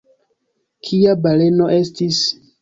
[0.87, 2.25] Kia baleno estis?